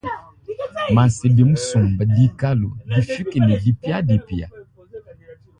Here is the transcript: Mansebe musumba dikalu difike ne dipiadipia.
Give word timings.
Mansebe 0.95 1.41
musumba 1.51 2.01
dikalu 2.15 2.69
difike 2.93 3.37
ne 3.41 3.53
dipiadipia. 3.63 4.47